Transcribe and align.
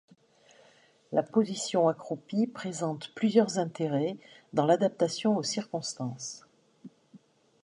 La 1.11 1.21
position 1.21 1.87
accroupie 1.87 2.47
présente 2.47 3.13
plusieurs 3.13 3.59
intérêts 3.59 4.17
dans 4.51 4.65
l'adaptation 4.65 5.37
aux 5.37 5.43
circonstances. 5.43 6.43